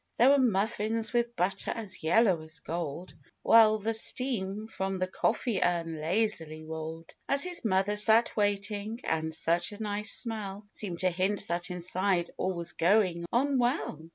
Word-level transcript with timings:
There 0.17 0.29
were 0.31 0.39
muffins, 0.39 1.13
with 1.13 1.35
butter 1.35 1.69
as 1.69 2.01
yellow 2.01 2.41
as 2.41 2.57
gold, 2.57 3.13
"While 3.43 3.77
the 3.77 3.93
steam 3.93 4.65
from 4.67 4.97
the 4.97 5.05
coffee 5.05 5.61
urn 5.61 6.01
lazily 6.01 6.63
rolled, 6.65 7.13
As 7.29 7.43
his 7.43 7.63
Mother 7.63 7.95
sat 7.95 8.35
waiting; 8.35 8.99
and 9.03 9.31
such 9.31 9.71
a 9.71 9.79
nice 9.83 10.11
smell 10.13 10.65
Seemed 10.71 11.01
to 11.01 11.11
hint 11.11 11.47
that 11.49 11.69
inside 11.69 12.31
all 12.37 12.53
was 12.53 12.73
going 12.73 13.25
on 13.31 13.59
well 13.59 14.09